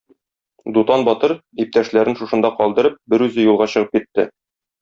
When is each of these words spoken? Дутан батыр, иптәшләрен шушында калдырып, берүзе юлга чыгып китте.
Дутан 0.77 1.03
батыр, 1.09 1.33
иптәшләрен 1.65 2.19
шушында 2.23 2.53
калдырып, 2.63 2.99
берүзе 3.15 3.49
юлга 3.49 3.73
чыгып 3.75 3.97
китте. 4.01 4.31